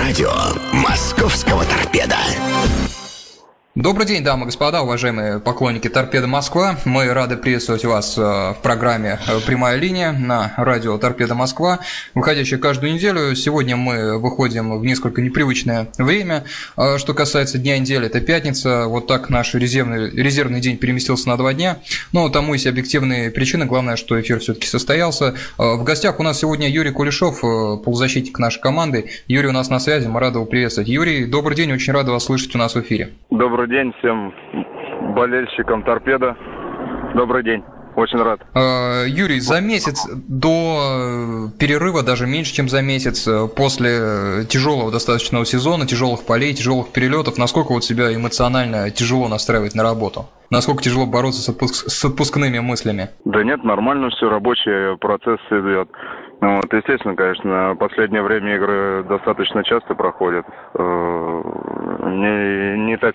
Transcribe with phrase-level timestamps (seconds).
[0.00, 0.32] радио
[0.72, 2.16] «Московского торпеда».
[3.76, 6.76] Добрый день, дамы и господа, уважаемые поклонники Торпеда Москва.
[6.84, 11.78] Мы рады приветствовать вас э, в программе э, «Прямая линия» на радио Торпеда Москва,
[12.16, 13.32] выходящая каждую неделю.
[13.36, 16.42] Сегодня мы выходим в несколько непривычное время.
[16.76, 18.86] Э, что касается дня недели, это пятница.
[18.88, 21.78] Вот так наш резервный, резервный день переместился на два дня.
[22.10, 23.66] Но тому есть объективные причины.
[23.66, 25.36] Главное, что эфир все-таки состоялся.
[25.58, 29.10] В гостях у нас сегодня Юрий Кулешов, полузащитник нашей команды.
[29.28, 30.88] Юрий у нас на связи, мы рады его приветствовать.
[30.88, 33.12] Юрий, добрый день, очень рады вас слышать у нас в эфире.
[33.30, 34.34] Добрый день всем
[35.14, 36.36] болельщикам торпеда.
[37.14, 37.62] Добрый день.
[37.96, 38.40] Очень рад.
[38.54, 44.92] А, Юрий, за месяц до э, перерыва, даже меньше, чем за месяц, э, после тяжелого
[44.92, 50.26] достаточного сезона, тяжелых полей, тяжелых перелетов, насколько вот себя эмоционально тяжело настраивать на работу?
[50.50, 51.90] Насколько тяжело бороться с, отпуск...
[51.90, 53.10] с отпускными мыслями?
[53.24, 55.88] Да нет, нормально все, рабочий процесс идет.
[56.40, 60.46] Вот, естественно, конечно, в последнее время игры достаточно часто проходят.
[60.74, 61.42] Э,
[62.06, 63.14] не, не так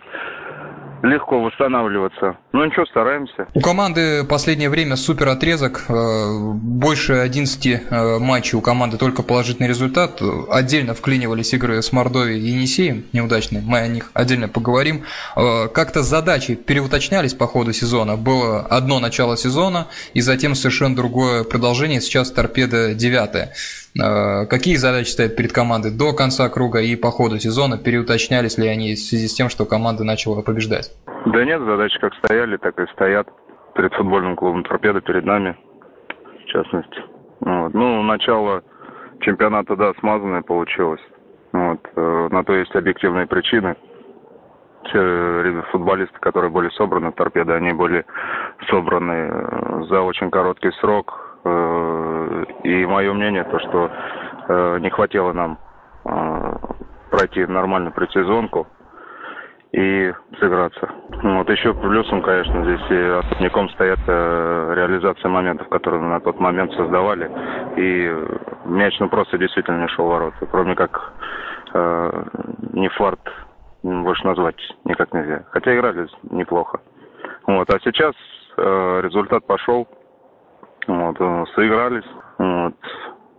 [1.06, 2.38] легко восстанавливаться.
[2.52, 3.48] Ну ничего, стараемся.
[3.54, 5.86] У команды последнее время супер отрезок.
[5.88, 10.22] Э, больше 11 э, матчей у команды только положительный результат.
[10.50, 13.62] Отдельно вклинивались игры с Мордовией и Енисеем неудачные.
[13.62, 15.04] Мы о них отдельно поговорим.
[15.36, 18.18] Э, как-то задачи переуточнялись по ходу сезона.
[18.18, 22.02] Было одно начало сезона и затем совершенно другое продолжение.
[22.02, 23.54] Сейчас торпеда девятая.
[23.98, 27.78] Какие задачи стоят перед командой до конца круга и по ходу сезона?
[27.78, 30.92] Переуточнялись ли они в связи с тем, что команда начала побеждать?
[31.26, 33.28] Да нет, задачи как стояли, так и стоят
[33.74, 35.56] перед футбольным клубом «Торпеда», перед нами,
[36.44, 37.04] в частности.
[37.40, 37.74] Вот.
[37.74, 38.64] Ну, начало
[39.22, 41.02] чемпионата, да, смазанное получилось.
[41.52, 41.80] Вот.
[41.96, 43.76] Э, на то есть объективные причины.
[44.86, 48.06] Все футболисты, которые были собраны в «Торпедо», они были
[48.70, 51.25] собраны э, за очень короткий срок.
[51.46, 53.92] Э, и мое мнение, то, что
[54.48, 55.58] не хватило нам
[57.10, 58.68] пройти нормально предсезонку,
[59.76, 60.90] и сыграться.
[61.22, 66.40] Вот еще плюсом, конечно, здесь и особняком стоят э, реализация моментов, которые мы на тот
[66.40, 67.30] момент создавали.
[67.76, 68.10] И
[68.64, 70.46] мяч ну просто действительно не шел в ворота.
[70.50, 71.14] Кроме как
[71.74, 72.24] э,
[72.72, 73.20] не фарт
[73.84, 75.44] больше назвать никак нельзя.
[75.52, 76.80] Хотя играли неплохо.
[77.46, 77.70] Вот.
[77.70, 78.16] А сейчас
[78.56, 79.90] э, результат пошел.
[80.88, 82.10] Вот, э, сыгрались.
[82.38, 82.76] Вот,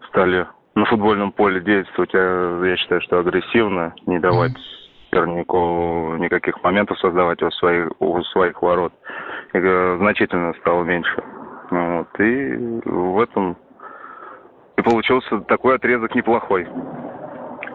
[0.08, 4.76] стали на футбольном поле действовать, я, я считаю, что агрессивно, не давать mm-hmm
[5.16, 8.92] сопернику никаких моментов создавать у своих, у своих ворот.
[9.52, 11.22] И, э, значительно стало меньше.
[11.70, 12.08] Вот.
[12.20, 13.56] И в этом
[14.76, 16.68] и получился такой отрезок неплохой.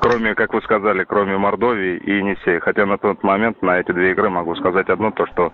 [0.02, 2.60] Кроме, как вы сказали, кроме Мордовии и Енисея.
[2.60, 5.52] Хотя на тот момент на эти две игры могу сказать одно, то что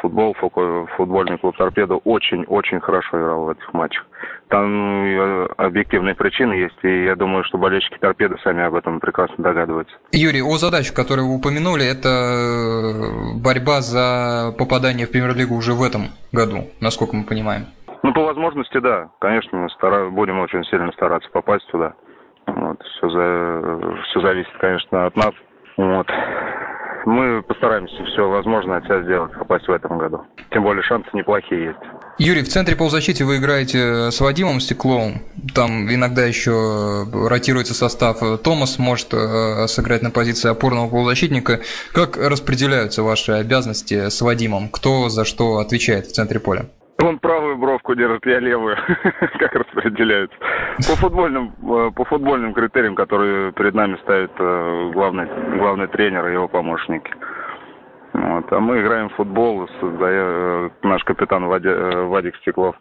[0.00, 4.04] футбол, футбольный клуб «Торпедо» очень-очень хорошо играл в этих матчах.
[4.48, 9.36] Там э, объективные причины есть, и я думаю, что болельщики «Торпедо» сами об этом прекрасно
[9.38, 9.94] догадываются.
[10.12, 15.82] Юрий, о задаче, которую вы упомянули, это э, борьба за попадание в премьер-лигу уже в
[15.82, 17.66] этом году, насколько мы понимаем.
[18.02, 19.08] Ну, по возможности, да.
[19.20, 20.10] Конечно, мы стара...
[20.10, 21.94] будем очень сильно стараться попасть туда.
[22.46, 22.82] Вот.
[22.82, 24.02] Все, за...
[24.10, 25.32] все зависит, конечно, от нас.
[25.76, 26.08] Вот
[27.06, 30.22] мы постараемся все возможное от себя сделать, попасть в этом году.
[30.50, 31.78] Тем более шансы неплохие есть.
[32.18, 35.22] Юрий, в центре полузащиты вы играете с Вадимом Стекловым.
[35.54, 38.18] Там иногда еще ротируется состав.
[38.42, 41.60] Томас может э, сыграть на позиции опорного полузащитника.
[41.92, 44.68] Как распределяются ваши обязанности с Вадимом?
[44.68, 46.66] Кто за что отвечает в центре поля?
[47.00, 48.76] Он правую бровку держит, я левую.
[49.38, 50.36] как распределяются.
[50.76, 55.26] По футбольным, э, по футбольным критериям, которые перед нами ставит э, главный,
[55.58, 57.12] главный тренер и его помощники.
[58.12, 58.52] Вот.
[58.52, 59.68] А мы играем в футбол.
[59.82, 62.76] Э, наш капитан Вадик Стеклов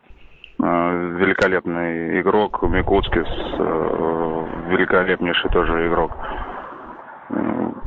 [0.59, 2.61] великолепный игрок.
[2.61, 3.22] Микутский
[4.69, 6.11] великолепнейший тоже игрок.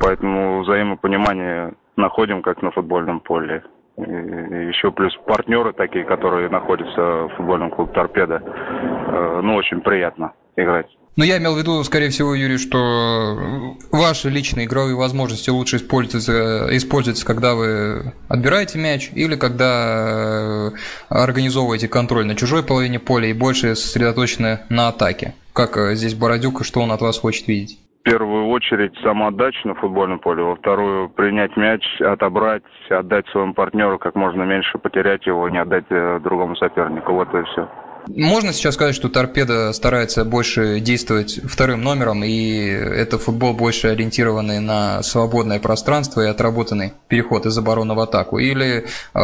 [0.01, 3.63] Поэтому взаимопонимание находим как на футбольном поле
[3.97, 8.41] еще плюс партнеры такие, которые находятся в футбольном клубе «Торпедо».
[8.43, 10.87] Э, ну, очень приятно играть.
[11.15, 16.67] Но я имел в виду, скорее всего, Юрий, что ваши личные игровые возможности лучше используются,
[16.71, 20.77] используются, когда вы отбираете мяч или когда э,
[21.07, 25.35] организовываете контроль на чужой половине поля и больше сосредоточены на атаке.
[25.53, 27.79] Как э, здесь Бородюк и что он от вас хочет видеть?
[28.05, 34.15] Первую очередь самоотдача на футбольном поле, во вторую принять мяч, отобрать, отдать своему партнеру как
[34.15, 37.13] можно меньше, потерять его, не отдать э, другому сопернику.
[37.13, 37.67] Вот и все.
[38.07, 44.59] Можно сейчас сказать, что торпеда старается больше действовать вторым номером, и это футбол больше ориентированный
[44.59, 48.37] на свободное пространство и отработанный переход из обороны в атаку?
[48.37, 48.85] Или
[49.15, 49.19] э,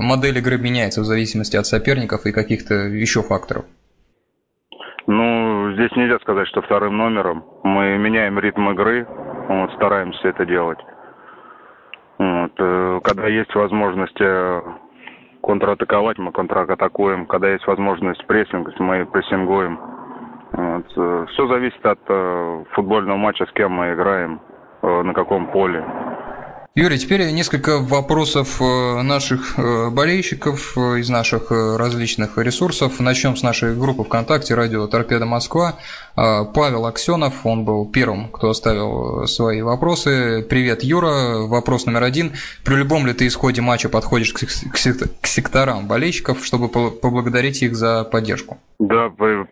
[0.00, 3.66] модель игры меняется в зависимости от соперников и каких-то еще факторов?
[5.06, 7.44] Ну, здесь нельзя сказать, что вторым номером.
[7.62, 9.06] Мы меняем ритм игры,
[9.48, 10.78] вот, стараемся это делать.
[12.18, 14.62] Вот, э, когда есть возможность э,
[15.42, 17.26] контратаковать, мы контратакуем.
[17.26, 19.78] Когда есть возможность прессинг, мы прессингуем.
[20.52, 20.86] Вот.
[20.96, 22.00] Э, Все зависит от
[22.72, 24.40] футбольного матча, с кем мы играем,
[24.82, 25.84] на каком поле.
[26.78, 33.00] Юрий, теперь несколько вопросов э, наших э, болельщиков э, из наших различных ресурсов.
[33.00, 35.78] Начнем с нашей группы ВКонтакте «Радио Торпеда Москва».
[36.14, 40.46] Павел Аксенов, он был первым, кто оставил свои вопросы.
[40.50, 41.46] Привет, Юра.
[41.48, 42.32] Вопрос номер один.
[42.62, 44.76] При любом ли ты исходе матча подходишь к
[45.26, 48.58] секторам болельщиков, чтобы поблагодарить их за поддержку?
[48.78, 49.46] Да, при,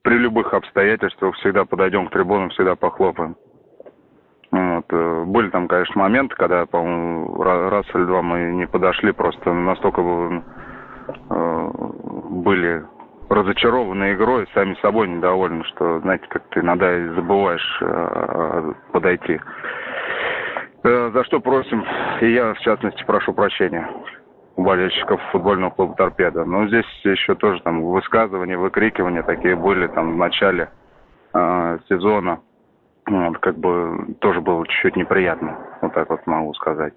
[0.00, 3.36] при любых обстоятельствах всегда подойдем к трибунам, всегда похлопаем.
[4.88, 4.98] Вот.
[4.98, 10.00] Э, были там, конечно, моменты, когда, по-моему, раз или два мы не подошли, просто настолько
[11.30, 11.70] э,
[12.30, 12.84] были
[13.28, 19.40] разочарованы игрой, сами собой недовольны, что, знаете, как ты иногда и забываешь э, подойти.
[20.84, 21.84] За что просим,
[22.20, 23.88] и я, в частности, прошу прощения
[24.54, 26.44] у болельщиков футбольного клуба «Торпеда».
[26.44, 30.68] Но здесь еще тоже там высказывания, выкрикивания такие были там в начале
[31.34, 32.38] э, сезона.
[33.06, 36.92] Вот, как бы тоже было чуть-чуть неприятно, вот так вот могу сказать.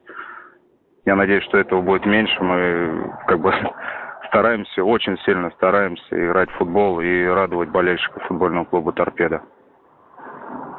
[1.06, 2.42] Я надеюсь, что этого будет меньше.
[2.42, 3.54] Мы как бы
[4.28, 9.42] стараемся, очень сильно стараемся играть в футбол и радовать болельщиков футбольного клуба «Торпеда».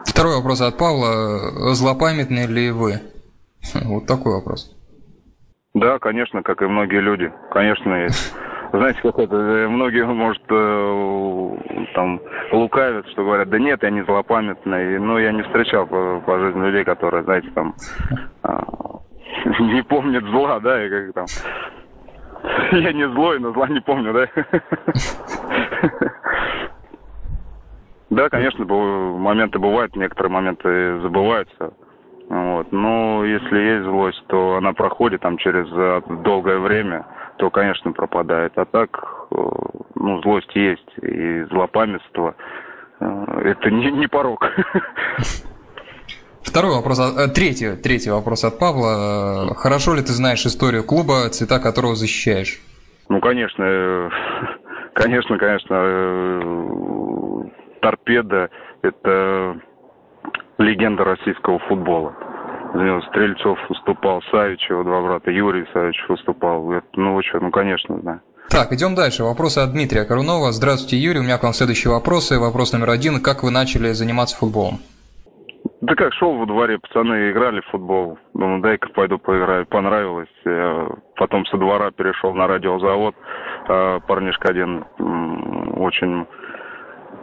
[0.04, 1.74] Второй вопрос от Павла.
[1.74, 2.94] Злопамятны ли вы?
[3.84, 4.76] Вот такой вопрос.
[5.74, 7.32] Да, конечно, как и многие люди.
[7.52, 8.34] Конечно, есть.
[8.72, 12.20] знаете, как это, э, многие, может, э, там
[12.52, 14.98] лукавят, что говорят, да нет, я не злопамятный.
[14.98, 17.74] Ну, я не встречал по, по жизни людей, которые, знаете, там
[18.42, 18.62] а,
[19.60, 21.26] не помнят зла, да, и как там...
[22.72, 24.26] Я не злой, но зла не помню, да?
[28.10, 31.72] Да, конечно, моменты бывают, некоторые моменты забываются.
[32.28, 32.72] Вот.
[32.72, 37.06] Но если есть злость, то она проходит там через э, долгое время
[37.40, 38.52] то, конечно, пропадает.
[38.56, 38.90] А так,
[39.30, 39.34] э,
[39.94, 42.34] ну, злость есть, и злопамятство
[43.00, 44.44] э,– это не, не порог.
[46.42, 49.54] Второй вопрос, э, третий, третий вопрос от Павла.
[49.56, 52.60] Хорошо ли ты знаешь историю клуба, цвета которого защищаешь?
[53.08, 54.10] Ну, конечно,
[54.92, 57.50] конечно, конечно.
[57.80, 58.50] Торпеда–
[58.82, 59.58] это
[60.58, 62.14] легенда российского футбола.
[63.08, 66.72] Стрельцов выступал, Савичева, два брата, Юрий Савичев выступал.
[66.94, 68.20] Ну, что, ну, конечно, да.
[68.48, 69.22] Так, идем дальше.
[69.22, 70.52] Вопросы от Дмитрия Корунова.
[70.52, 71.20] Здравствуйте, Юрий.
[71.20, 72.38] У меня к вам следующие вопросы.
[72.38, 73.22] Вопрос номер один.
[73.22, 74.78] Как вы начали заниматься футболом?
[75.80, 78.18] Да как, шел во дворе, пацаны играли в футбол.
[78.34, 79.66] Думаю, дай-ка пойду поиграю.
[79.66, 80.28] Понравилось.
[81.16, 83.14] Потом со двора перешел на радиозавод.
[83.68, 84.84] А, парнишка один
[85.76, 86.26] очень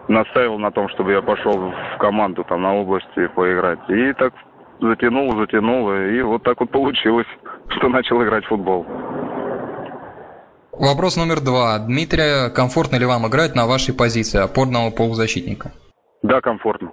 [0.08, 3.80] настаивал на том, чтобы я пошел в команду там на области поиграть.
[3.90, 4.34] И так
[4.80, 7.28] затянуло, затянуло, и вот так вот получилось,
[7.70, 8.86] что начал играть в футбол.
[10.72, 11.80] Вопрос номер два.
[11.80, 15.72] Дмитрия, комфортно ли вам играть на вашей позиции опорного полузащитника?
[16.22, 16.92] Да, комфортно.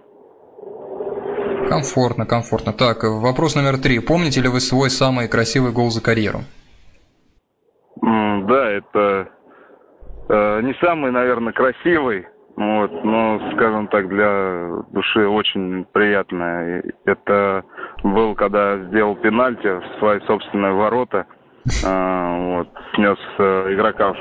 [1.68, 2.72] Комфортно, комфортно.
[2.72, 3.98] Так, вопрос номер три.
[3.98, 6.40] Помните ли вы свой самый красивый гол за карьеру?
[8.00, 9.28] Да, это
[10.28, 16.82] э, не самый, наверное, красивый, вот, но, скажем так, для души очень приятно.
[17.04, 17.64] Это
[18.04, 21.26] был, когда сделал пенальти в свои собственные ворота.
[21.84, 24.14] Э, вот, снес э, игрока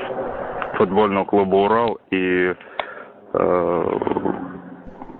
[0.76, 2.54] футбольного клуба «Урал» и
[3.34, 3.98] э,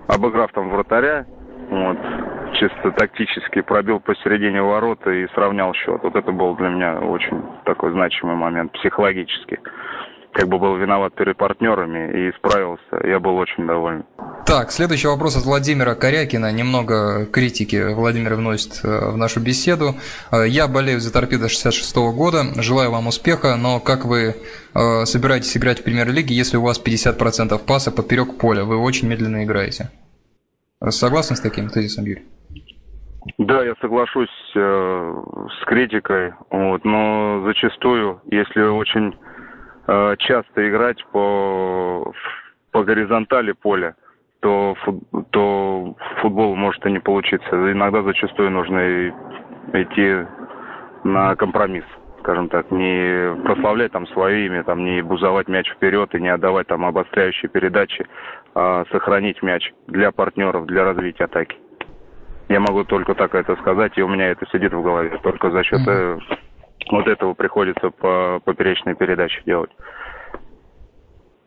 [0.09, 1.27] обыграв там вратаря,
[1.71, 1.99] вот,
[2.55, 6.03] чисто тактически пробил посередине ворота и сравнял счет.
[6.03, 9.61] Вот это был для меня очень такой значимый момент психологически
[10.35, 13.00] как бы был виноват перед партнерами и справился.
[13.05, 14.05] Я был очень доволен.
[14.47, 16.53] Так, следующий вопрос от Владимира Корякина.
[16.53, 19.95] Немного критики Владимир вносит э, в нашу беседу.
[20.33, 22.43] Э, я болею за торпедо 66 -го года.
[22.61, 24.35] Желаю вам успеха, но как вы
[24.75, 28.64] э, собираетесь играть в премьер-лиге, если у вас 50% паса поперек поля?
[28.64, 29.91] Вы очень медленно играете.
[30.88, 32.25] Согласны с таким тезисом, Юрий?
[33.38, 35.14] Да, я соглашусь э,
[35.61, 39.14] с критикой, вот, но зачастую, если очень
[39.87, 42.12] Э, часто играть по,
[42.73, 43.95] по горизонтали поля,
[44.41, 44.76] то,
[45.31, 47.50] то футбол может и не получиться.
[47.50, 49.09] Иногда зачастую нужно
[49.75, 50.26] идти
[51.05, 51.85] на компромисс,
[52.21, 56.67] скажем так, не прославлять там свое имя, там не бузовать мяч вперед и не отдавать
[56.67, 58.07] там обостряющие передачи,
[58.55, 61.57] а сохранить мяч для партнеров, для развития атаки.
[62.49, 65.19] Я могу только так это сказать, и у меня это сидит в голове.
[65.23, 65.81] Только за счет
[66.91, 69.71] вот этого приходится по поперечной передаче делать.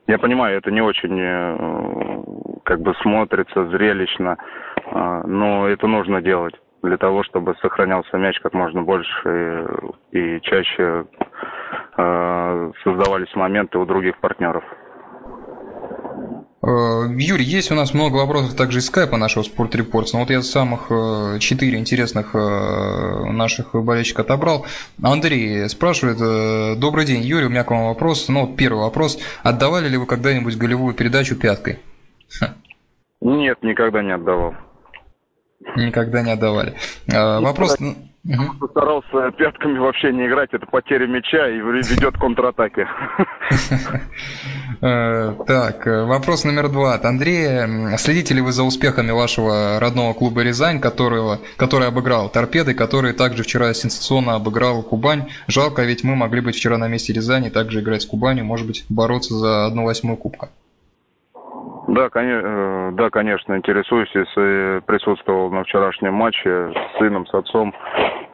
[0.08, 2.24] Я понимаю, это не очень э,
[2.64, 4.38] как бы смотрится зрелищно,
[4.86, 9.68] э, но это нужно делать для того, чтобы сохранялся мяч как можно больше
[10.12, 11.06] и, и чаще
[11.98, 14.64] э, создавались моменты у других партнеров.
[16.68, 20.30] Э, Юрий, есть у нас много вопросов также из скайпа нашего Sport Reports, но вот
[20.30, 24.66] я самых э, четыре интересных э, наших болельщиков отобрал.
[25.02, 28.28] Андрей спрашивает, добрый день, Юрий, у меня к вам вопрос.
[28.28, 31.80] Ну, первый вопрос, отдавали ли вы когда-нибудь голевую передачу пяткой?
[33.22, 34.54] Нет, никогда не отдавал.
[35.78, 36.76] Никогда не отдавали.
[37.08, 37.78] Вопрос...
[38.28, 38.68] Угу.
[38.68, 42.88] Старался пятками вообще не играть, это потеря мяча и ведет к контратаке.
[44.80, 47.68] Э, так, э, вопрос номер два от Андрея.
[47.98, 53.42] Следите ли вы за успехами вашего родного клуба «Рязань», которого, который обыграл «Торпеды», который также
[53.42, 55.30] вчера сенсационно обыграл «Кубань»?
[55.48, 58.86] Жалко, ведь мы могли быть вчера на месте Рязани, также играть с «Кубанью», может быть,
[58.88, 60.50] бороться за одну восьмую кубка.
[61.88, 67.74] Да, конечно, э, да, конечно, интересуюсь, если присутствовал на вчерашнем матче с сыном, с отцом.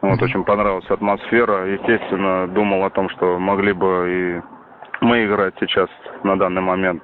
[0.04, 1.66] Вот, очень понравилась атмосфера.
[1.66, 4.42] Естественно, думал о том, что могли бы и
[5.06, 5.90] мы играть сейчас
[6.24, 7.02] на данный момент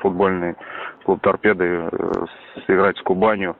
[0.00, 0.56] футбольный
[1.04, 2.12] клуб «Торпеды», э,
[2.66, 3.56] сыграть с Кубанью.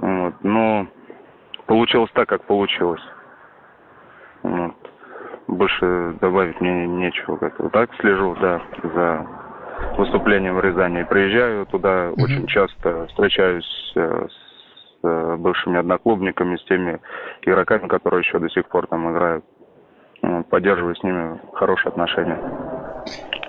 [0.00, 0.86] Вот, но
[1.66, 3.02] получилось так, как получилось.
[4.44, 4.74] Вот.
[5.48, 7.36] Больше добавить мне нечего.
[7.36, 7.68] Как-то.
[7.68, 8.62] Так слежу, да,
[8.94, 9.26] за
[9.98, 11.02] выступлением в Рязани.
[11.02, 12.22] Приезжаю туда mm-hmm.
[12.22, 14.28] очень часто, встречаюсь э,
[15.02, 17.00] с э, бывшими одноклубниками, с теми
[17.42, 19.44] игроками, которые еще до сих пор там играют.
[20.50, 22.38] Поддерживаю с ними хорошие отношения.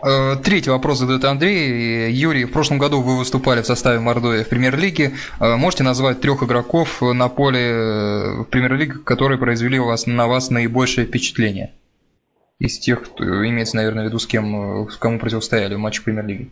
[0.03, 2.11] Э, третий вопрос задает Андрей.
[2.11, 5.11] Юрий, в прошлом году вы выступали в составе Мордовии в премьер-лиге.
[5.39, 11.05] Можете назвать трех игроков на поле в премьер-лиге, которые произвели у вас, на вас наибольшее
[11.05, 11.73] впечатление?
[12.59, 16.49] из тех, кто имеется, наверное, в виду, с кем, с кому противостояли в матче премьер-лиги?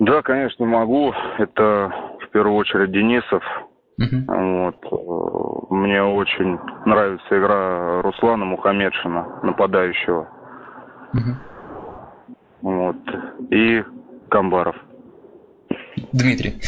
[0.00, 1.14] Да, конечно, могу.
[1.38, 3.44] Это в первую очередь Денисов.
[4.00, 4.24] Uh-huh.
[4.26, 5.70] Вот.
[5.70, 10.28] Мне очень нравится игра Руслана Мухамедшина, нападающего.
[11.14, 11.34] Uh-huh.
[12.62, 12.96] Вот.
[13.50, 13.84] И
[14.28, 14.76] Камбаров.
[16.12, 16.60] Дмитрий.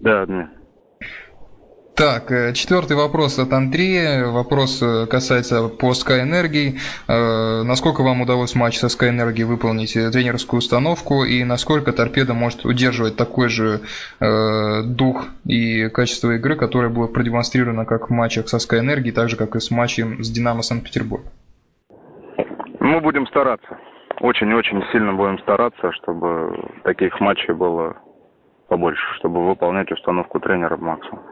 [0.00, 0.59] Да, Дмитрий.
[2.00, 4.26] Так, э, четвертый вопрос от Андрея.
[4.28, 6.24] Вопрос э, касается по Sky.
[7.06, 12.32] Э, насколько вам удалось в матче со Sky Energy выполнить тренерскую установку и насколько торпеда
[12.32, 13.80] может удерживать такой же
[14.18, 19.54] дух и качество игры, которое было продемонстрировано как в матчах со Sky так же как
[19.56, 21.22] и с матчем с Динамо Санкт-Петербург?
[22.80, 23.76] Мы будем стараться.
[24.20, 27.94] Очень-очень сильно будем стараться, чтобы таких матчей было
[28.68, 31.29] побольше, чтобы выполнять установку тренера в максимум.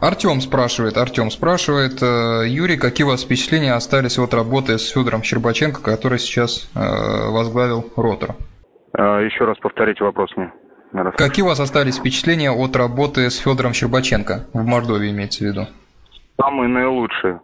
[0.00, 5.22] Артем спрашивает, Артем спрашивает, э, Юрий, какие у вас впечатления остались от работы с Федором
[5.22, 6.78] Щербаченко, который сейчас э,
[7.30, 8.34] возглавил Ротор?
[8.92, 10.52] А, еще раз повторите вопрос мне.
[11.16, 15.66] Какие у вас остались впечатления от работы с Федором Щербаченко в Мордовии, имеется в виду?
[16.40, 17.40] Самые наилучшие.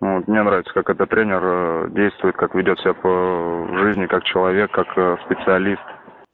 [0.00, 4.70] Вот, мне нравится, как этот тренер э, действует, как ведет себя по жизни, как человек,
[4.70, 4.88] как
[5.26, 5.82] специалист.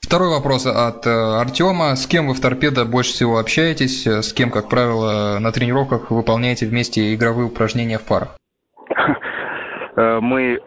[0.07, 1.97] Второй вопрос от э, Артема.
[1.97, 4.07] С кем вы в торпедо больше всего общаетесь?
[4.07, 8.37] С кем, как правило, на тренировках выполняете вместе игровые упражнения в парах?
[9.99, 10.61] Э, мы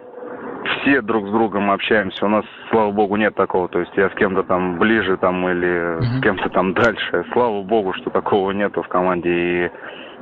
[0.81, 2.25] все друг с другом общаемся.
[2.25, 3.69] У нас, слава богу, нет такого.
[3.69, 7.23] То есть я с кем-то там ближе там или с кем-то там дальше.
[7.31, 9.29] Слава богу, что такого нету в команде.
[9.29, 9.71] И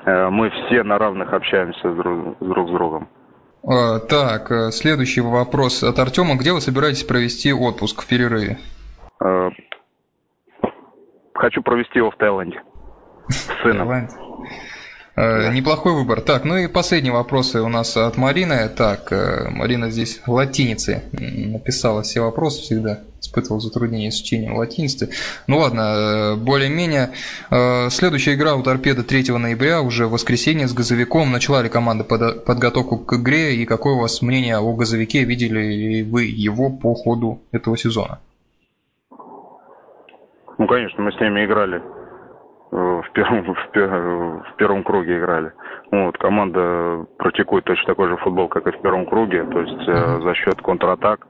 [0.06, 3.08] э, мы все на равных общаемся друг, друг с другом.
[4.10, 6.36] Так, следующий вопрос от Артема.
[6.36, 8.58] Где вы собираетесь провести отпуск в перерыве?
[9.20, 9.50] Э,
[11.34, 12.62] хочу провести его в Таиланде.
[13.30, 14.08] С сыном.
[15.16, 16.22] Э, неплохой выбор.
[16.22, 18.70] Так, ну и последние вопросы у нас от Марины.
[18.70, 23.00] Так, э, Марина здесь латиницей написала все вопросы всегда.
[23.20, 25.10] Испытывал затруднения с изучением латиницы.
[25.48, 27.10] Ну ладно, более-менее.
[27.90, 31.32] Следующая игра у торпеда 3 ноября, уже в воскресенье с газовиком.
[31.32, 33.56] Начала ли команда подготовку к игре?
[33.56, 35.24] И какое у вас мнение о газовике?
[35.24, 38.20] Видели ли вы его по ходу этого сезона?
[40.58, 41.82] Ну, конечно, мы с ними играли.
[42.72, 45.54] Э, в первом, в, в первом круге играли.
[45.92, 50.22] Вот, команда практикует точно такой же футбол, как и в первом круге, то есть э,
[50.22, 51.28] за счет контратак.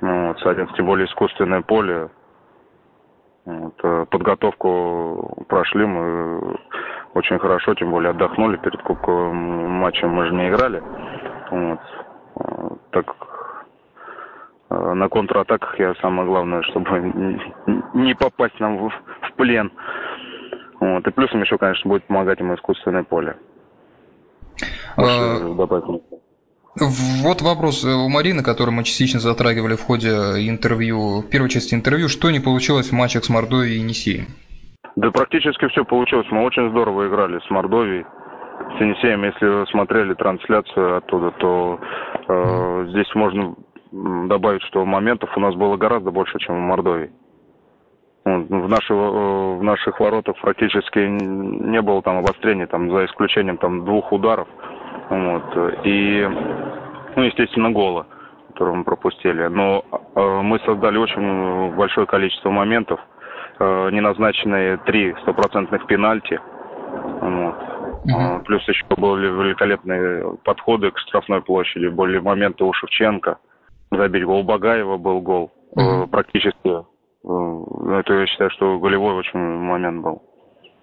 [0.00, 2.08] Ну, вот, садим, тем более искусственное поле.
[3.44, 6.58] Вот, э, подготовку прошли мы
[7.14, 10.82] очень хорошо, тем более отдохнули перед кубковым матчем, мы же не играли.
[11.50, 11.80] Вот.
[12.40, 13.27] Э, так
[14.70, 17.12] на контратаках я самое главное, чтобы
[17.94, 19.70] не попасть нам в, в плен.
[20.80, 21.06] Вот.
[21.06, 23.36] И плюсом еще, конечно, будет помогать ему искусственное поле.
[24.96, 25.38] А,
[26.76, 30.08] Вот вопрос у Марины, который мы частично затрагивали в ходе
[30.48, 32.08] интервью, в первой части интервью.
[32.08, 34.26] Что не получилось в матчах с Мордовией и Енисеем?
[34.96, 36.26] Да практически все получилось.
[36.30, 38.04] Мы очень здорово играли с Мордовией,
[38.76, 39.24] с Енисеем.
[39.24, 41.78] Если вы смотрели трансляцию оттуда, то
[42.28, 43.54] э, здесь можно
[43.92, 47.10] добавить, что моментов у нас было гораздо больше, чем в Мордовии.
[48.24, 53.84] В, наши, э, в наших воротах практически не было там обострений, там, за исключением там,
[53.84, 54.48] двух ударов.
[55.08, 56.28] Вот, и,
[57.16, 58.06] ну, естественно, гола,
[58.48, 59.46] который мы пропустили.
[59.46, 63.00] Но э, мы создали очень большое количество моментов,
[63.58, 66.38] э, неназначенные три стопроцентных пенальти.
[67.20, 67.54] Вот.
[68.06, 68.44] Uh-huh.
[68.44, 73.38] Плюс еще были великолепные подходы к штрафной площади, были моменты у Шевченко.
[73.90, 75.50] Забить гол Багаева был гол.
[75.76, 76.06] Uh-huh.
[76.08, 76.84] Практически
[77.24, 80.22] Э, это я считаю, что голевой очень момент был.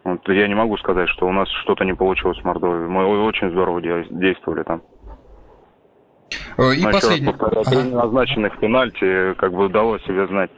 [0.03, 2.87] Вот я не могу сказать, что у нас что-то не получилось в Мордовии.
[2.87, 4.83] Мы очень здорово действовали там.
[6.57, 7.31] Э, и Но последний.
[7.31, 8.03] Раз повторяю, ага.
[8.03, 10.51] назначенных пенальти как бы удалось себе знать.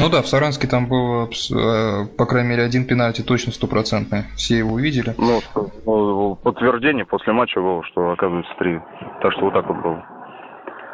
[0.00, 4.24] Ну да, в Саранске там было, э, по крайней мере, один пенальти точно стопроцентный.
[4.34, 5.14] Все его увидели.
[5.18, 5.40] Ну,
[5.84, 8.80] ну, подтверждение после матча было, что оказывается три.
[9.20, 10.02] Так что вот так вот было.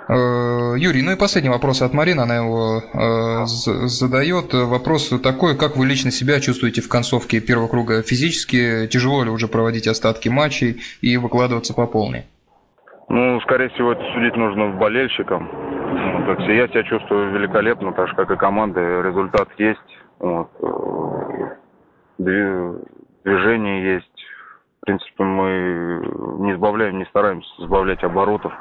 [0.09, 4.53] Э, Юрий, ну и последний вопрос от Марины, она его э, задает.
[4.53, 8.89] Вопрос такой, как вы лично себя чувствуете в концовке первого круга физически?
[8.89, 12.27] Тяжело ли уже проводить остатки матчей и выкладываться по полной?
[13.09, 15.49] Ну, скорее всего, это судить нужно болельщикам.
[16.27, 19.03] Вот, я себя чувствую великолепно, так же, как и команда.
[19.03, 19.81] Результат есть.
[20.19, 20.51] Вот.
[20.61, 21.57] Э,
[22.19, 24.27] движение есть.
[24.81, 26.03] В принципе, мы
[26.41, 28.53] не избавляем, не стараемся сбавлять оборотов.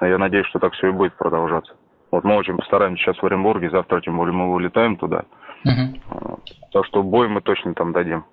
[0.00, 1.74] Я надеюсь, что так все и будет продолжаться.
[2.10, 5.24] Вот мы очень постараемся сейчас в Оренбурге, завтра тем более мы улетаем туда.
[5.66, 6.38] Uh-huh.
[6.72, 8.24] Так что бой мы точно там дадим.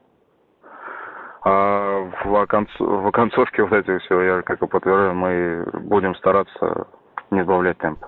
[1.43, 2.69] А в, оконц...
[2.79, 6.88] в оконцовке вот это все, я как и подтверждаю, мы будем стараться
[7.31, 8.05] не сбавлять темп.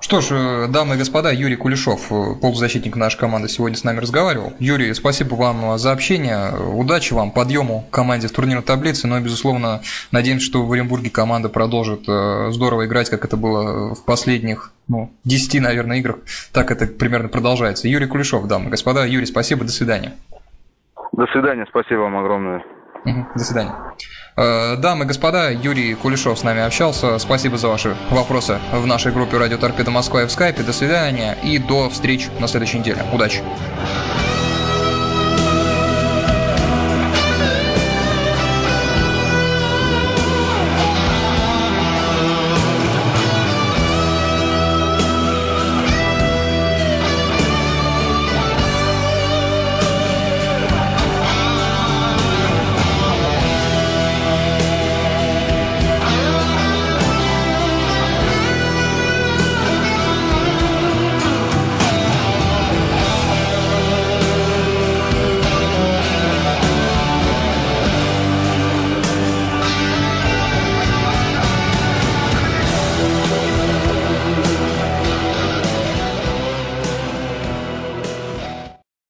[0.00, 4.00] Что ж, э, дамы и господа, Юрий Кулешов, э, полузащитник нашей команды, сегодня с нами
[4.00, 4.54] разговаривал.
[4.58, 10.46] Юрий, спасибо вам за общение, удачи вам, подъему команде в турнирной таблице, но, безусловно, надеемся,
[10.46, 15.60] что в Оренбурге команда продолжит э, здорово играть, как это было в последних, ну, 10,
[15.60, 16.16] наверное, играх.
[16.52, 17.86] Так это примерно продолжается.
[17.86, 19.04] Юрий Кулешов, дамы и господа.
[19.04, 20.14] Юрий, спасибо, до свидания.
[21.12, 22.64] До свидания, спасибо вам огромное.
[23.34, 23.74] До свидания.
[24.36, 27.18] Э, дамы и господа, Юрий Кулешов с нами общался.
[27.18, 30.62] Спасибо за ваши вопросы в нашей группе Радио Торпеда Москва и в скайпе.
[30.62, 33.02] До свидания и до встреч на следующей неделе.
[33.12, 33.42] Удачи!